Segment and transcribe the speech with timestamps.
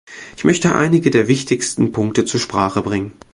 [0.35, 3.11] Ich möchte einige der wichtigsten Punkte zur Sprache bringen.